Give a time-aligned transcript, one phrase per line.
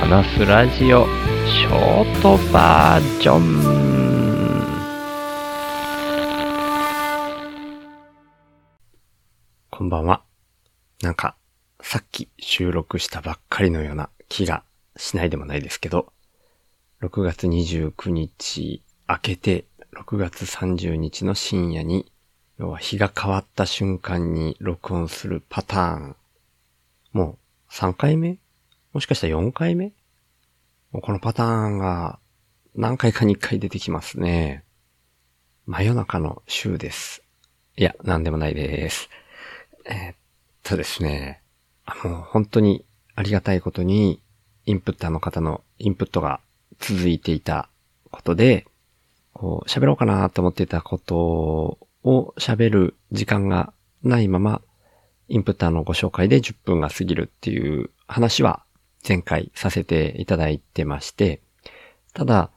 [0.00, 1.04] 話すラジオ
[1.46, 3.60] ショートバージョン
[9.68, 10.22] こんばんは。
[11.02, 11.36] なんか、
[11.82, 14.64] さっき収録したばっかりのような気が
[14.96, 16.10] しないでもないですけど、
[17.02, 22.10] 6月29日明けて6月30日の深夜に、
[22.58, 26.16] 要は日が変わった瞬間に録音するパターン。
[27.12, 27.38] も
[27.68, 28.38] う3回目
[28.92, 29.92] もしかしたら4回目？
[30.92, 32.18] このパターンが
[32.74, 34.64] 何回かに1回出てきますね。
[35.66, 37.22] 真夜中の週です。
[37.76, 39.08] いや、なんでもないです。
[39.84, 40.16] えー、っ
[40.64, 41.40] とですね。
[41.84, 44.20] あの、本当にありがたいことに、
[44.66, 46.40] インプッターの方のインプットが
[46.80, 47.68] 続いていた
[48.10, 48.66] ことで、
[49.32, 54.62] こう、喋ろうかなと思ってたことを喋る時間がないまま、
[55.28, 58.64] インプッターのご紹介で10分が過ぎるっていう話は
[59.06, 61.40] 前回させていただいてまして、
[62.12, 62.50] ただ、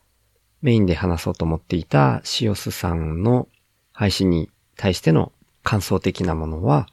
[0.62, 3.48] メインで話そうと思っていたシオスさんの
[3.92, 5.32] 配信に対しての
[5.64, 6.88] 感想的なものは、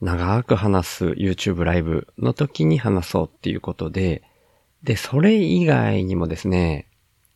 [0.00, 4.22] 長く話す YouTube ライブの時に話そうっていうことで、
[4.82, 6.86] で、それ以外にもですね、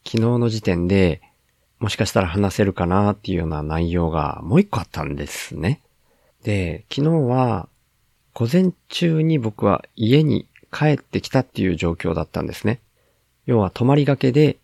[0.04, 1.20] 昨日の時点で、
[1.80, 5.82] もしかしたら話せるかなっていうような内容がもう一個あったんですね。
[6.44, 7.68] で、昨日は、
[8.34, 12.80] 午前中に僕は家に帰ってきたっていう状況だったんですね。
[13.46, 14.58] 要は泊まりがけで、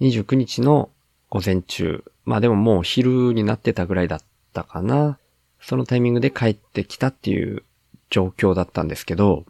[0.00, 0.90] 29日の
[1.28, 4.20] 午前中、まあでももう昼になってたぐらいだっ
[4.52, 5.18] たかな。
[5.60, 7.64] そのタイミングで帰ってきたっていう
[8.08, 9.44] 状況だったんですけど、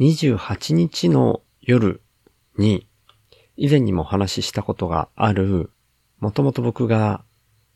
[0.00, 2.00] 28日の夜
[2.58, 2.86] に、
[3.56, 5.70] 以前にもお話ししたことがある、
[6.20, 7.24] もともと僕が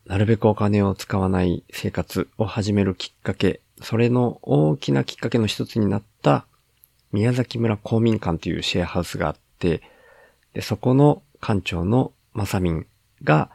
[0.05, 6.45] なるべくお金を使わない生活を始めるきっかけ、それの大きなきっかけの一つになった
[7.11, 9.81] 宮崎村公民館というシェアハウスがあって、
[10.53, 12.85] で、そこの館長のまさみん
[13.23, 13.49] が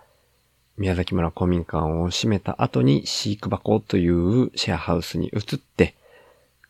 [0.76, 5.94] 宮崎村公民館を閉めた後に飼育箱というシェアハウスに移って、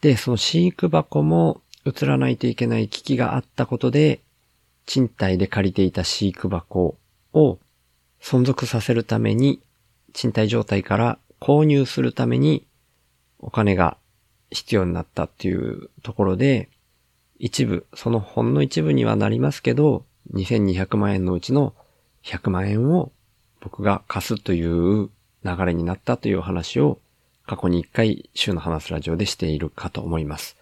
[0.02, 4.20] で、その飼育箱も移らないといけない危機があったことで、
[4.86, 6.96] 賃貸で借りていた飼育箱
[7.32, 7.58] を
[8.20, 9.60] 存続させるために、
[10.12, 12.66] 賃貸状態から購入するために
[13.38, 13.96] お金が
[14.50, 16.68] 必要になったっていうところで、
[17.38, 21.74] 一部、そのほんの一部にはなりますけど、2200万円のうちの
[22.24, 23.12] 100万円を
[23.60, 25.10] 僕が貸すという
[25.44, 26.98] 流れになったという話を
[27.46, 30.56] 過去に一回週の話すラジオでしているかと思います。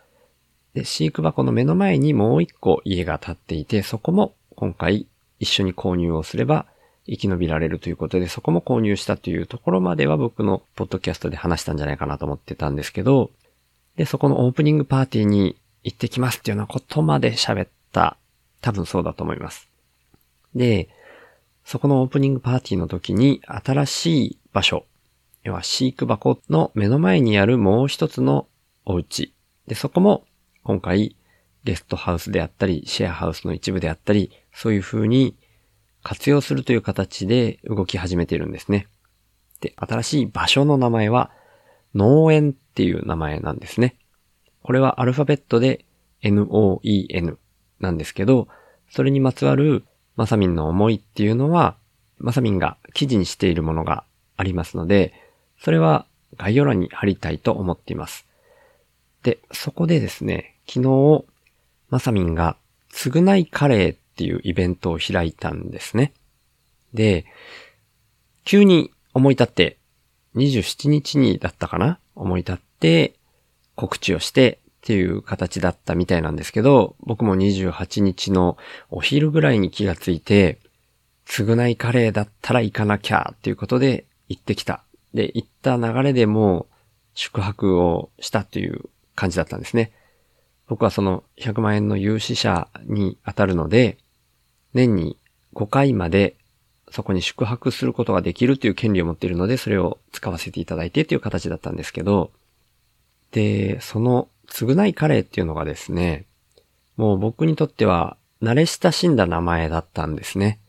[0.75, 5.07] で、飼育箱の目の前にもう一個家が建っていて、そこも今回
[5.39, 6.67] 一緒に購入をすれば
[7.07, 13.31] 生き延びられるということで、そこも購入したというところまでは僕のポッドキャストで話したんじゃないかなと思ってたんですけど、
[13.97, 18.17] で、そこのオープニングパーティーに行ってきますっていうようなことまで喋った。
[18.61, 19.69] 多分そうだと思います。
[20.55, 20.89] で、
[21.65, 24.87] そこのオープニングパーティーの時に新しい場所、
[25.43, 28.47] 要は飼育箱の目の前にあるもう一つの
[28.85, 29.35] お家。
[29.67, 30.25] で、そこも
[30.63, 31.17] 今回
[31.65, 35.37] ゲストハウスであったり、シェアハウスの一部であったり、そういう風に
[36.03, 38.87] 活用するという形で動き始めているんですね。
[39.61, 41.31] で、新しい場所の名前は
[41.95, 43.97] 農園っていう名前なんですね。
[44.63, 45.85] これはアルファベットで
[46.23, 47.37] NOEN
[47.81, 48.49] なんですけど、
[48.91, 49.85] それにまつわる
[50.17, 51.77] まさみんの思いっていうのは、
[52.19, 54.05] まさみんが記事にしているものが
[54.37, 55.15] ありますので、
[55.61, 56.07] それは
[56.37, 58.27] 概要欄に貼りたいと思っています。
[59.23, 61.25] で、そこでですね、昨日、
[61.91, 62.57] まさみんが、
[62.91, 66.13] つぐないカレーっていうイベントを開いたんですね。
[66.93, 67.25] で、
[68.45, 69.79] 急に思い立って、
[70.37, 71.99] 27日にだったかな？
[72.15, 73.15] 思い立って
[73.83, 78.57] 告知をしてっていう形だったみたいなんですけど、僕も28日の
[78.91, 80.61] お昼ぐらいに気がついて、
[81.27, 84.85] 償いカレーだったら行かなきゃっていうことで行ってきた。
[85.15, 86.69] で、行った流れでも
[87.15, 89.91] 宿泊をしたという感じだったんですね。
[90.69, 93.99] 僕はその100万円の融資者に当たるので、
[94.75, 95.19] 年に
[95.55, 96.37] 5回まで
[96.93, 102.31] そこに宿泊することができるという権利を持っているので、それを使わせていただいてという形だったんですけど、
[103.33, 106.27] で、その償いカレーっていうのがですね、
[106.97, 110.61] もう僕にとっては慣れ親しんだ名前だったんですね。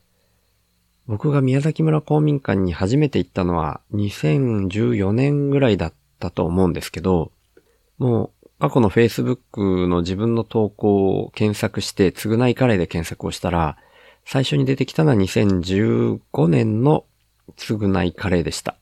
[1.06, 7.32] 僕が宮崎村公民館に初めて行ったのは2014年ぐらいだったと思うんですけど、
[7.98, 13.78] もう過去の Facebook の自分の投稿を検索して、償いカレーで検索をしたら、
[14.24, 17.04] 最初に出てきたのは2015年の
[17.58, 18.78] 償いカレーでした。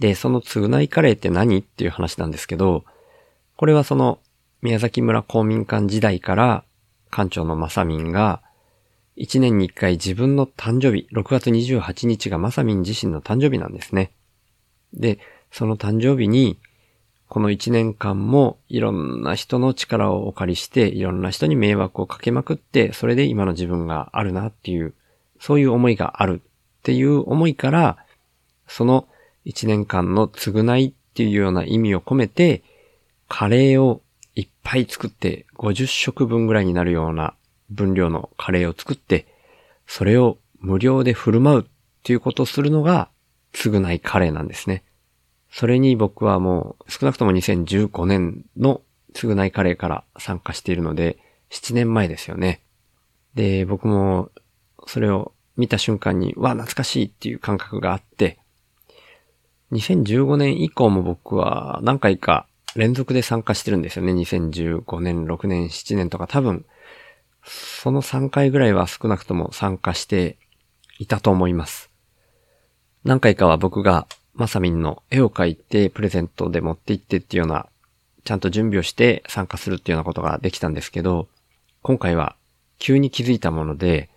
[0.00, 2.84] で、その償いカレーって何っていう話なんですけど、
[3.56, 4.18] これはその
[4.62, 6.64] 宮崎村公民館時代から
[7.10, 8.42] 館長のまさみんが、
[9.18, 14.12] 1年に1回自分の誕生日、6月28日がまさみん自身の誕生日なんですね。
[14.94, 15.18] で、
[15.52, 16.58] その誕生日に、
[17.28, 24.94] この1年間もいろんな人の力をお借りして、いろんな人に迷惑をかけまくって、それで今の自分があるなっていう、
[25.38, 27.98] そういう思いがあるっていう思いから、
[28.66, 29.06] その
[29.46, 32.62] 1年間の償いっていうような意味を込めて、
[33.28, 34.02] カレーを
[34.34, 37.34] いっぱい作って50食分ぐらいになるような
[37.70, 39.26] 分量のカレーを作って、
[39.86, 41.64] それを無料で振る舞うっ
[42.02, 43.08] ていうことをするのが、
[43.52, 44.84] 償いカレーなんですね。
[45.50, 48.82] それに僕はもう少なくとも2015年の
[49.14, 51.18] 償いカレーから参加しているので、
[51.50, 52.62] 7年前ですよね。
[53.34, 54.30] で、僕も
[54.86, 58.38] それを見た瞬間に、わ、懐かしいっていう感覚があって、
[59.72, 64.12] 2015年以降も僕は何回か連続で参加してるんですよね。
[64.12, 66.64] 2015年、6年、7年とか多分、
[67.44, 70.36] その3回ぐらいは少なくとも参加して
[70.98, 71.90] いたと思います。
[73.04, 77.66] 何回かは僕がまさみんの絵を描いてプレゼントで持って行ってっていうような、
[78.24, 81.28] ちゃんと準備をして参加するっていうようなことができたんですけど、
[81.82, 82.36] 今回は
[82.78, 84.10] 急に気づいたもので、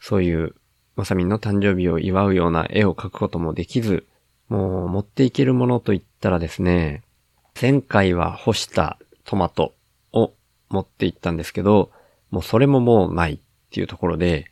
[0.00, 0.54] そういう
[0.96, 4.06] まさみんの誕生日を祝うような絵を描くこともできず、
[4.48, 7.02] もう持っていけるものといったらですね、
[7.60, 9.74] 前回は干したトマト
[10.12, 10.32] を
[10.68, 11.90] 持って行ったんですけど、
[12.30, 13.38] もうそれももうないっ
[13.70, 14.50] ていうところで、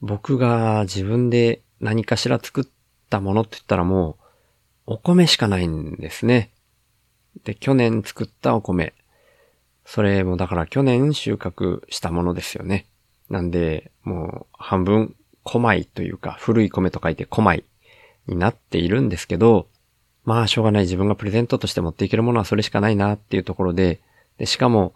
[0.00, 2.64] 僕が自分で何かしら作っ
[3.10, 4.18] たものって言ったらも
[4.86, 6.52] うお米しかないんですね。
[7.44, 8.94] で、去年作ったお米。
[9.86, 12.86] それもだから去年収穫したものですよね。
[13.28, 17.64] なんで、もう半分、小米というか、古い米と書いて小米
[18.26, 19.68] になっているんですけど、
[20.24, 20.82] まあしょうがない。
[20.84, 24.00] 自分がプレゼントとして持っていけるものはそれしかないなっていうところで、
[24.38, 24.94] で、しかも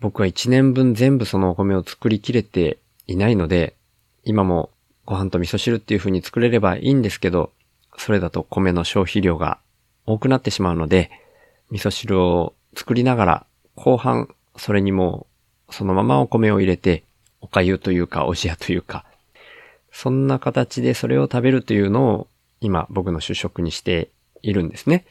[0.00, 3.76] 僕は1年分全部そのお米を作りきれていないので、
[4.24, 4.70] 今も
[5.04, 7.52] ご飯と味噌汁っていう風に作れればいいんですけど、
[7.98, 9.58] それだと米の消費量が
[10.06, 11.10] 多くなってしまうので、
[11.70, 15.26] 味噌汁を作りながら、後半、それにも
[15.70, 17.04] そのままお米を入れて、
[17.40, 19.04] お粥というか、おじやというか、
[19.90, 22.28] そんな形でそれを食べるというのを、
[22.62, 25.04] 今僕の主食にしているんですね。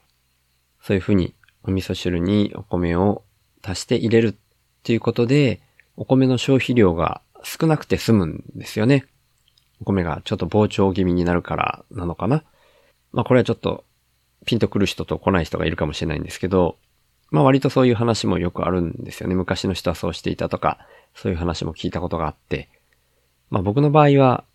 [0.81, 3.23] そういうふうに、お味噌汁にお米を
[3.61, 4.35] 足して入れるっ
[4.83, 5.61] ていうことで、
[5.97, 9.05] お米の消費量が少なくて済むんですよね。
[9.81, 12.43] お米がちょっと膨張気味になるからなのかな。
[13.11, 13.83] まあこれはちょっと
[14.45, 16.77] ピンとくる人と来ない人がいるかもしれないんですけど、
[17.31, 19.35] まあ割とそういう話もよくあるんですよね。
[19.35, 20.79] 昔の人はそうしていたとか、
[21.15, 22.69] そういう話も聞いたことがあって。
[23.49, 24.45] まあ僕の場合は、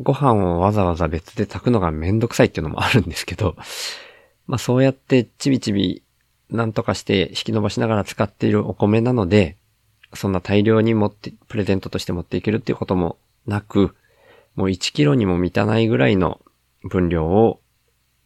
[0.00, 3.56] ご飯をわざわざ別で炊くのがめんどくさいっていうのもあるんですけど、
[4.46, 6.02] まあそうやってちびちび
[6.50, 9.56] なんとかして引き伸ばしながら使っているお米なので、
[10.12, 13.94] そんな大量に持って、プレゼントとして持っていけるっていうこともなく、
[14.54, 16.40] もう1キロにも満たないぐらいの
[16.84, 17.60] 分量を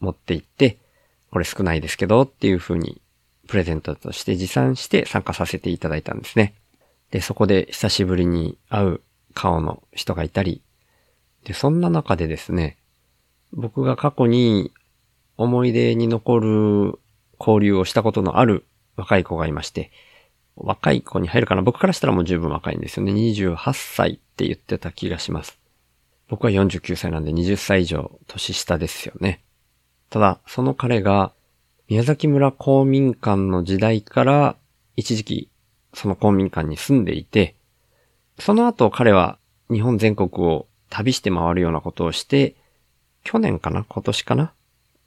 [0.01, 0.79] 持って行って、
[1.31, 3.01] これ少ないですけどっていう風に
[3.47, 6.55] プレゼントとして持参して参加させていただいたんですね。
[7.11, 9.01] で、そこで久しぶりに会う
[9.35, 10.63] 顔の人がいたり、
[11.45, 12.79] で、そんな中でですね、
[13.53, 14.73] 僕が過去に
[15.37, 16.99] 思い出に残る
[17.39, 19.91] 交流をしたことのある若い子がいまして、
[20.57, 23.13] 若い子に入るかな僕からしたらもう十分若いんですよね。
[23.13, 25.59] 28歳って言ってた気がします。
[26.29, 29.43] 僕は49歳なんで20歳以上年下ですよね。
[30.11, 31.33] ただ、その彼が、
[31.89, 34.57] 宮崎村公民館の時代から
[34.97, 35.51] 一時期
[35.95, 37.57] その公民館に住んでいて、
[38.39, 42.55] その後彼は日本全国を旅して回るようなことをして、
[43.25, 43.85] 去年かな？
[43.85, 44.53] 今年かな？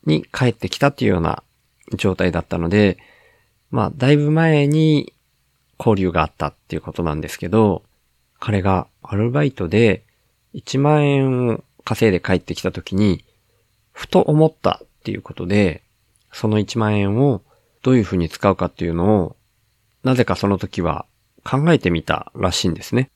[0.06, 1.44] に帰ってきたっていうような
[1.96, 2.98] 状態だったので、
[3.70, 5.14] まあ、だいぶ前に
[5.80, 7.84] 交流があったっていうことなんですけど、
[8.40, 10.04] 彼がアルバイトで
[10.54, 13.24] 1万円を稼いで帰ってきた時に、
[13.92, 15.84] ふと思ったっていうことで、
[16.32, 17.42] その1万円を
[17.82, 19.36] どういうふうに使うかっていうのを、
[20.04, 21.06] なぜかその時は
[21.44, 23.10] 考えてみたらしいんですね。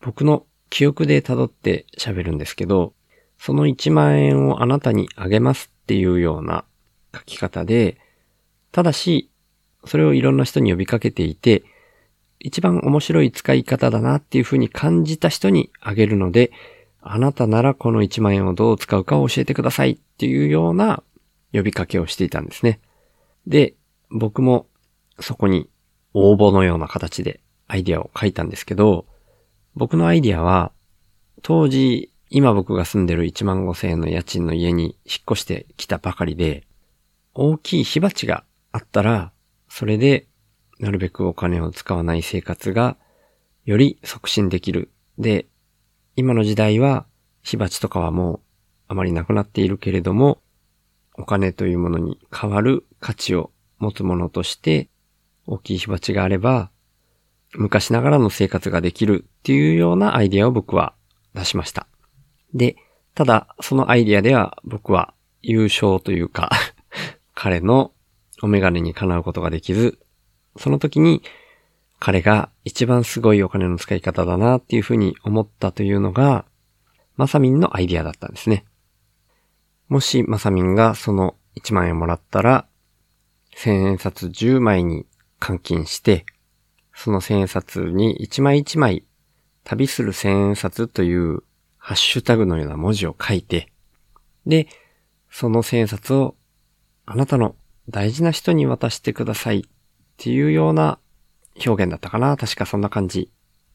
[0.00, 2.92] 僕の記憶で辿って喋るんですけど、
[3.38, 6.64] その1万円をあなたにあげますっていうような
[7.14, 7.98] 書き方で、
[8.72, 9.30] ただし、
[9.84, 11.64] それをいろんな人に呼びかけていて、
[12.38, 16.50] 一番面白い使い方だなっていうふうに感じた人にあげるので、
[17.00, 21.02] あなたならこの1万円をどう使うかを教えてくださいっていうような
[21.52, 22.80] 呼びかけをしていたんですね。
[23.46, 23.74] で、
[24.10, 24.66] 僕も
[25.20, 25.68] そこに
[26.14, 29.06] 応募のような形でアイディアを書いたんですけど、
[29.76, 30.72] 僕のアイディアは、
[31.42, 36.66] 当時、今僕が住んでる1万5千円の家賃の家に引っ越してきたばかりで、
[37.34, 39.32] 大きい火鉢があったら、
[39.68, 40.26] それで
[40.80, 42.96] なるべくお金を使わない生活が
[43.66, 44.90] より促進できる。
[45.18, 45.46] で、
[46.16, 47.04] 今の時代は
[47.42, 48.40] 火鉢とかはもう
[48.88, 50.40] あまりなくなっているけれども、
[51.18, 54.88] お金というものに変わる価値を持つものとして
[55.46, 56.70] 大きい火鉢があれば、
[57.54, 60.94] 昔ながらの生活ができるっていうようなアイディアを僕は
[61.34, 61.86] 出しました。
[62.54, 62.76] で、
[63.14, 66.50] ただ、そのアイディアでは僕は優勝というか
[67.34, 67.92] 彼の
[68.42, 69.98] お眼鏡にかなうことができず、
[70.56, 71.22] その時に
[71.98, 76.44] 彼が一番すごいお金の使い方だなっていうふうに思ったというのが、
[77.16, 78.66] マサミンのアイディアだったんですね。
[79.88, 82.66] もしマサミンがその1万円もらったら、
[83.54, 85.06] 千円札10枚に
[85.40, 86.26] 換金して、
[86.96, 89.04] その千円札に一枚一枚
[89.64, 91.42] 旅する千円札という
[91.76, 93.70] ハッシュタグのような文字を書いて、
[94.46, 94.66] で、
[95.30, 96.36] その千円札を
[97.04, 97.54] あなたの
[97.90, 99.62] 大事な人に渡してくださいっ
[100.16, 100.98] ていうような
[101.64, 102.36] 表現だったかな。
[102.38, 103.30] 確かそんな感じ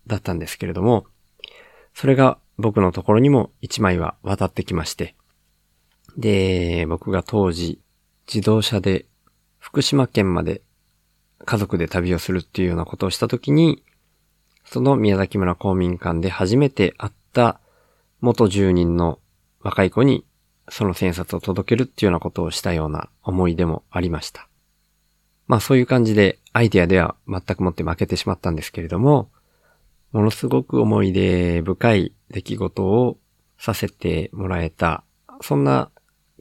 [0.08, 1.06] だったんですけれども、
[1.94, 5.16] それが僕のところにも一枚は渡ってきまして、
[6.18, 7.80] で、僕が当時
[8.28, 9.06] 自動車で
[9.60, 10.64] 福島県まで
[11.46, 13.84] 家族で旅をするっていうようなことをしたときに、
[14.66, 17.60] その宮崎村公民館で初めて会った
[18.22, 19.20] 元住人の
[19.62, 20.26] 若い子に
[20.70, 24.48] その千円札を届けるっていうようなことをしたような思い出もありました。
[25.48, 29.30] まあそういう感じでアイデアでは全くもって負けてしまったんですけれども、
[30.14, 33.18] ものすごく思い出深い出来事を
[33.58, 35.04] させてもらえた、
[35.42, 35.92] そんな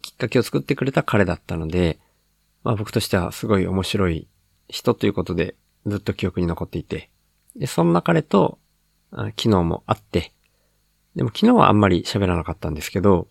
[0.03, 1.99] きっかけを作ってくれた彼だったので、
[2.63, 4.29] まあ僕としてはすごい面白い
[4.71, 7.11] 人ということでずっと記憶に残っていて、
[7.57, 8.59] で、そんな彼と
[9.13, 10.33] 昨日も会って、
[11.17, 13.29] でも昨日はあんまり喋らなかったんですけど、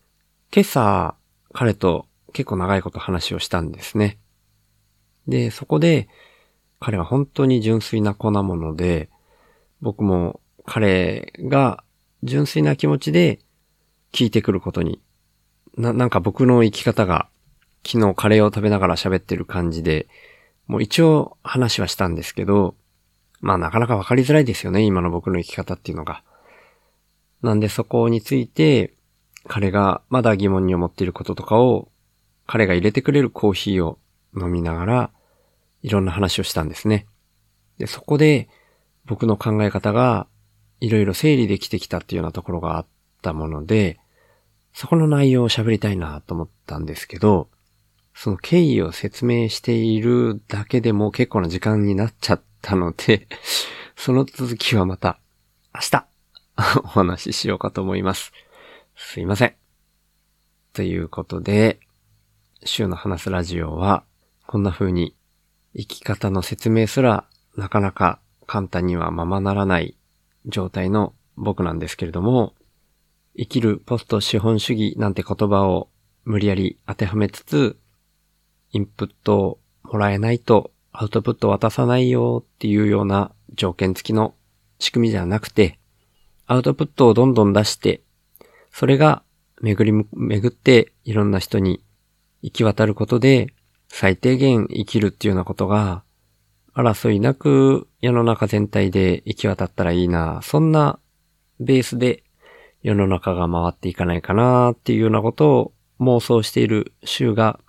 [0.53, 1.15] 今朝
[1.53, 4.19] 彼と結構長いこと話をしたんですね。
[5.27, 6.09] で、そこで
[6.79, 9.09] 彼は本当に純粋な子なもので、
[9.81, 11.83] 僕も彼が
[12.23, 13.39] 純粋な気持ちで
[14.11, 15.01] 聞いてくることに、
[15.77, 17.29] な、なんか僕の生き方が
[17.85, 20.07] 昨日カレーを食べながら喋ってる感じで、
[20.69, 22.75] もう一応話はしたんですけど、
[23.41, 26.23] まあなかなかわかりづらいですよね、今の僕の生き方っていうのが。
[27.41, 28.93] なんでそこについて、
[29.47, 31.89] 彼がまだ疑問に思っていることとかを、
[32.45, 33.97] 彼が入れてくれるコーヒーを
[34.39, 35.11] 飲みながら、
[35.81, 37.07] いろんな話をしたんですね。
[37.79, 38.47] で、そこで
[39.05, 40.27] 僕の考え方が
[40.81, 42.85] いろいろ整理できてきたっていうようなところがあっ
[43.23, 43.99] たもので、
[44.73, 47.49] そこの内容を喋りたいなと思ったんですけど、
[48.21, 53.29] その経緯を説明しているだけでも結構な時間になっちゃったので
[53.95, 55.21] その続きはまた
[55.73, 56.07] 明日
[56.83, 58.33] お話ししようかと思います。
[58.97, 59.55] すいません。
[60.73, 61.79] ということで、
[62.65, 64.03] 週の話すラジオは
[64.47, 65.15] こんな風に
[65.73, 69.97] 生き方の説明すらなかなか簡単にはままならない
[70.45, 72.53] 状態の僕なんですけれども、
[73.37, 75.89] 生きるポスト資本主義なんて言葉を
[76.25, 77.79] 無理やり当てはめつつ、
[78.71, 84.33] インプットをもらえないとアウトプット渡さないよっていうような条件付きの
[84.79, 85.79] 仕組みじゃなくて、
[86.45, 88.01] アウトプットをどんどん出して、
[88.71, 89.23] それが
[89.61, 91.83] 巡り巡っていろんな人に
[92.41, 93.53] 行き渡ることで、
[93.87, 96.03] 最低限生きるっていうようなことが、
[96.75, 100.99] 争いなく世の中全体で行き渡ったらいいな、そんな
[101.59, 102.23] ベースで
[102.81, 107.59] 世の中が回っていかないかなっていうようなことを妄想している週が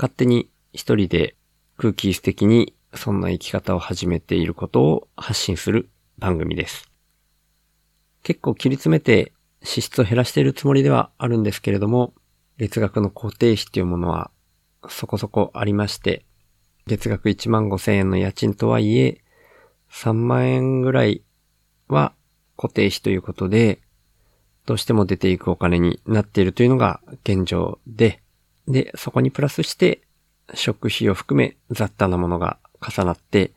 [0.00, 1.36] 勝手に一人で
[1.76, 6.90] 空気質的にそんな生き方を始めていることを発信する番組です。
[8.22, 12.14] 結構切り詰めて支出を減らしているつもりではあるんですけれども、
[12.56, 14.30] 月額の固定費っていうものは
[14.88, 16.24] そこそこありまして、
[16.86, 19.20] 月額1万5千円の家賃とはいえ、
[19.92, 21.22] 3万円ぐらい
[21.88, 22.14] は
[22.56, 23.82] 固定費ということで、
[24.64, 28.19] どうしても出ていくお金になっているというのが現状で、
[28.70, 30.02] で、そこにプラスして、
[30.54, 33.52] 食費を含め雑多なものが重なって、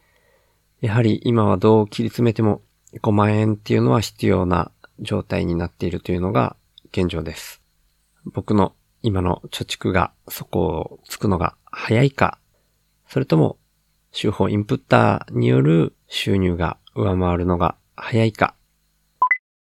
[0.81, 2.61] やはり今はどう切り詰めても
[3.01, 6.55] 5万円っていうのは必要な状態になっているというのが
[6.91, 7.61] 現状です。
[8.25, 12.37] 僕の今の貯蓄がそこをつくのが早いか、
[13.07, 13.57] それとも
[14.11, 18.55] 手法インプッターによる収入が上回るのが早いか。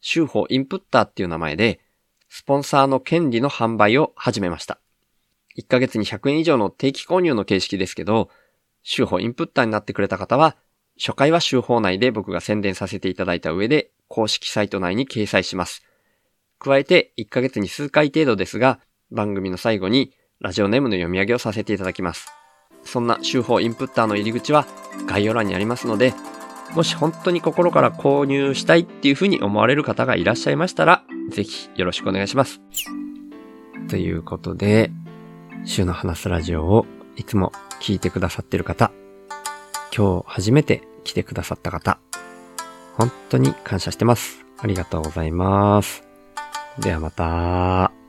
[0.02, 1.80] 手法インプッターっていう名前で、
[2.28, 4.80] スポンサーの権利の販売を始めました。
[5.56, 8.30] 1ヶ月に100円以上の定期購入の形式ですけど、
[8.82, 10.56] 週報インプッターになってくれた方は、
[10.98, 15.82] 初回は週報内で僕が宣伝させていただいた上で、公式サイト内に掲載します。
[16.58, 18.80] 加えて、1ヶ月に数回程度ですが、
[19.10, 22.28] 番組の最後にラジオネームの読み上げをさせていただきます。
[22.84, 24.66] そんな週報インプッターの入り口は
[25.06, 26.14] 概要欄にありますので、
[26.74, 32.60] もし本当に心から購入したいっていうふうに思われる方がいらっしゃいましたら、ぜひよろしくお願いします。
[33.88, 34.90] ということで、
[35.64, 36.86] 週の話すラジオを
[37.16, 38.90] いつも聞いてくださってる方、
[39.96, 41.98] 今日初めて来てくださった方、
[42.96, 44.44] 本当に感謝してます。
[44.58, 46.04] ありがとうございます。
[46.78, 47.99] ではまた。